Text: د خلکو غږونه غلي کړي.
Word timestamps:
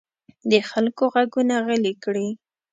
د 0.51 0.53
خلکو 0.69 1.03
غږونه 1.13 1.55
غلي 1.65 1.93
کړي. 2.03 2.27